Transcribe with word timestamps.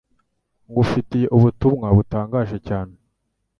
Ngufitiye 0.69 1.27
ubutumwa 1.37 1.87
butangaje 1.97 2.57
cyane 2.67 2.93